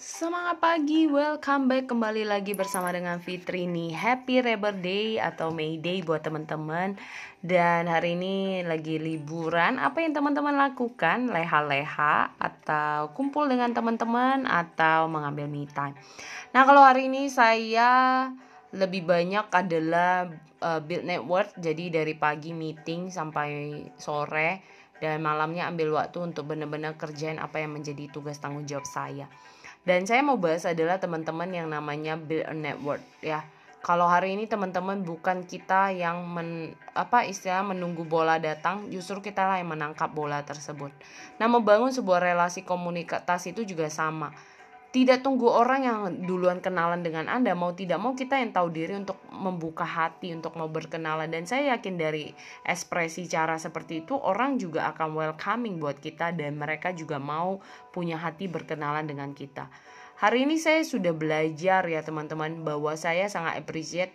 Semangat 0.00 0.64
pagi, 0.64 1.04
welcome 1.04 1.68
back 1.68 1.92
kembali 1.92 2.24
lagi 2.24 2.56
bersama 2.56 2.88
dengan 2.88 3.20
Fitri 3.20 3.68
nih. 3.68 3.92
Happy 3.92 4.40
Labor 4.40 4.72
Day 4.80 5.20
atau 5.20 5.52
May 5.52 5.76
Day 5.76 6.00
buat 6.00 6.24
teman-teman. 6.24 6.96
Dan 7.44 7.84
hari 7.84 8.16
ini 8.16 8.64
lagi 8.64 8.96
liburan. 8.96 9.76
Apa 9.76 10.00
yang 10.00 10.16
teman-teman 10.16 10.56
lakukan? 10.56 11.28
Leha-leha 11.28 12.32
atau 12.32 13.12
kumpul 13.12 13.44
dengan 13.44 13.76
teman-teman 13.76 14.48
atau 14.48 15.04
mengambil 15.04 15.44
me 15.52 15.68
time? 15.68 15.92
Nah 16.56 16.64
kalau 16.64 16.80
hari 16.80 17.12
ini 17.12 17.28
saya 17.28 18.24
lebih 18.72 19.04
banyak 19.04 19.52
adalah 19.52 20.32
uh, 20.64 20.80
build 20.80 21.04
network. 21.04 21.52
Jadi 21.60 21.92
dari 21.92 22.16
pagi 22.16 22.56
meeting 22.56 23.12
sampai 23.12 23.84
sore 24.00 24.64
dan 24.96 25.20
malamnya 25.20 25.68
ambil 25.68 25.92
waktu 26.00 26.24
untuk 26.24 26.48
benar-benar 26.48 26.96
kerjain 26.96 27.36
apa 27.36 27.60
yang 27.60 27.76
menjadi 27.76 28.08
tugas 28.08 28.40
tanggung 28.40 28.64
jawab 28.64 28.88
saya 28.88 29.28
dan 29.88 30.04
saya 30.04 30.20
mau 30.20 30.36
bahas 30.36 30.68
adalah 30.68 31.00
teman-teman 31.00 31.48
yang 31.48 31.68
namanya 31.72 32.20
build 32.20 32.44
a 32.44 32.54
network 32.56 33.00
ya. 33.24 33.44
Kalau 33.80 34.04
hari 34.04 34.36
ini 34.36 34.44
teman-teman 34.44 35.00
bukan 35.00 35.48
kita 35.48 35.88
yang 35.96 36.20
men, 36.28 36.76
apa 36.92 37.24
istilah 37.24 37.64
menunggu 37.64 38.04
bola 38.04 38.36
datang, 38.36 38.92
justru 38.92 39.24
kita 39.24 39.40
lah 39.48 39.56
yang 39.56 39.72
menangkap 39.72 40.12
bola 40.12 40.44
tersebut. 40.44 40.92
Nah, 41.40 41.48
membangun 41.48 41.88
sebuah 41.88 42.20
relasi 42.20 42.60
komunikasi 42.60 43.56
itu 43.56 43.64
juga 43.64 43.88
sama 43.88 44.36
tidak 44.90 45.22
tunggu 45.22 45.46
orang 45.46 45.86
yang 45.86 45.98
duluan 46.26 46.58
kenalan 46.58 47.06
dengan 47.06 47.30
Anda. 47.30 47.54
Mau 47.54 47.70
tidak 47.78 48.02
mau 48.02 48.18
kita 48.18 48.42
yang 48.42 48.50
tahu 48.50 48.74
diri 48.74 48.98
untuk 48.98 49.22
membuka 49.30 49.86
hati 49.86 50.34
untuk 50.34 50.58
mau 50.58 50.66
berkenalan. 50.66 51.30
Dan 51.30 51.46
saya 51.46 51.78
yakin 51.78 51.94
dari 51.94 52.34
ekspresi 52.66 53.30
cara 53.30 53.54
seperti 53.54 54.02
itu 54.02 54.18
orang 54.18 54.58
juga 54.58 54.90
akan 54.90 55.14
welcoming 55.14 55.78
buat 55.78 56.02
kita 56.02 56.34
dan 56.34 56.58
mereka 56.58 56.90
juga 56.90 57.22
mau 57.22 57.62
punya 57.94 58.18
hati 58.18 58.50
berkenalan 58.50 59.06
dengan 59.06 59.30
kita. 59.30 59.70
Hari 60.18 60.42
ini 60.42 60.58
saya 60.58 60.82
sudah 60.82 61.14
belajar 61.14 61.86
ya 61.86 62.02
teman-teman 62.02 62.66
bahwa 62.66 62.92
saya 62.98 63.30
sangat 63.30 63.62
appreciate 63.62 64.12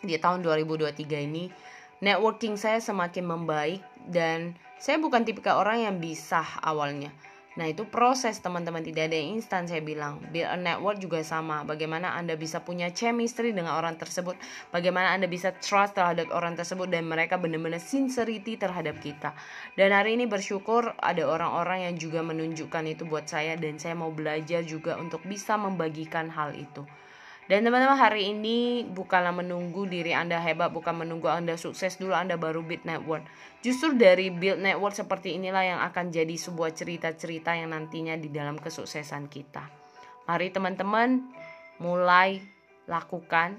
di 0.00 0.16
tahun 0.16 0.40
2023 0.42 1.28
ini 1.28 1.52
networking 2.00 2.56
saya 2.56 2.80
semakin 2.80 3.28
membaik 3.28 3.84
dan 4.08 4.56
saya 4.80 4.96
bukan 4.96 5.28
tipikal 5.28 5.60
orang 5.60 5.84
yang 5.84 5.96
bisa 6.00 6.40
awalnya 6.64 7.12
Nah 7.58 7.66
itu 7.66 7.82
proses 7.82 8.38
teman-teman. 8.38 8.78
Tidak 8.78 9.10
ada 9.10 9.16
yang 9.18 9.42
instan 9.42 9.66
saya 9.66 9.82
bilang. 9.82 10.22
Build 10.30 10.46
a 10.46 10.54
network 10.54 11.02
juga 11.02 11.18
sama. 11.26 11.66
Bagaimana 11.66 12.14
Anda 12.14 12.38
bisa 12.38 12.62
punya 12.62 12.94
chemistry 12.94 13.50
dengan 13.50 13.74
orang 13.74 13.98
tersebut? 13.98 14.38
Bagaimana 14.70 15.10
Anda 15.18 15.26
bisa 15.26 15.50
trust 15.58 15.98
terhadap 15.98 16.30
orang 16.30 16.54
tersebut 16.54 16.86
Dan 16.86 17.10
mereka 17.10 17.42
benar-benar 17.42 17.82
sincerity 17.82 18.54
terhadap 18.54 19.02
kita? 19.02 19.34
Dan 19.74 19.90
hari 19.90 20.14
ini 20.14 20.30
bersyukur 20.30 20.94
ada 21.02 21.26
orang-orang 21.26 21.90
yang 21.90 21.94
juga 21.98 22.22
menunjukkan 22.22 22.84
itu 22.86 23.02
buat 23.02 23.26
saya 23.26 23.58
Dan 23.58 23.82
saya 23.82 23.98
mau 23.98 24.14
belajar 24.14 24.62
juga 24.62 24.94
untuk 24.94 25.26
bisa 25.26 25.58
membagikan 25.58 26.30
hal 26.30 26.54
itu 26.54 26.86
dan 27.50 27.66
teman-teman 27.66 27.98
hari 27.98 28.30
ini 28.30 28.86
bukanlah 28.86 29.34
menunggu 29.34 29.82
diri 29.82 30.14
Anda 30.14 30.38
hebat, 30.38 30.70
bukan 30.70 31.02
menunggu 31.02 31.26
Anda 31.26 31.58
sukses 31.58 31.98
dulu 31.98 32.14
Anda 32.14 32.38
baru 32.38 32.62
build 32.62 32.86
network. 32.86 33.26
Justru 33.58 33.98
dari 33.98 34.30
build 34.30 34.62
network 34.62 34.94
seperti 34.94 35.34
inilah 35.34 35.66
yang 35.66 35.80
akan 35.82 36.14
jadi 36.14 36.30
sebuah 36.30 36.70
cerita-cerita 36.78 37.58
yang 37.58 37.74
nantinya 37.74 38.14
di 38.14 38.30
dalam 38.30 38.54
kesuksesan 38.54 39.26
kita. 39.26 39.66
Mari 40.30 40.54
teman-teman 40.54 41.26
mulai 41.82 42.38
lakukan 42.86 43.58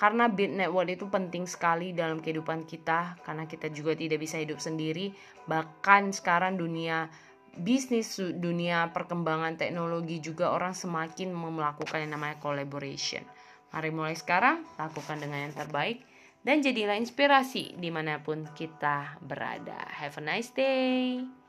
karena 0.00 0.32
build 0.32 0.56
network 0.56 0.88
itu 0.96 1.04
penting 1.12 1.44
sekali 1.44 1.92
dalam 1.92 2.24
kehidupan 2.24 2.64
kita 2.64 3.20
karena 3.20 3.44
kita 3.44 3.68
juga 3.68 3.92
tidak 3.92 4.16
bisa 4.16 4.40
hidup 4.40 4.60
sendiri 4.60 5.12
bahkan 5.44 6.08
sekarang 6.08 6.56
dunia 6.56 7.12
bisnis 7.60 8.20
dunia 8.20 8.92
perkembangan 8.92 9.56
teknologi 9.56 10.20
juga 10.20 10.52
orang 10.52 10.76
semakin 10.76 11.32
melakukan 11.32 12.04
yang 12.04 12.16
namanya 12.16 12.36
collaboration. 12.40 13.24
Mari 13.72 13.90
mulai 13.92 14.16
sekarang, 14.16 14.64
lakukan 14.80 15.20
dengan 15.20 15.48
yang 15.48 15.54
terbaik, 15.56 16.04
dan 16.46 16.62
jadilah 16.62 16.94
inspirasi 16.94 17.74
di 17.76 17.90
mana 17.90 18.22
pun 18.22 18.46
kita 18.54 19.18
berada. 19.20 19.76
Have 20.00 20.16
a 20.20 20.24
nice 20.24 20.54
day. 20.54 21.45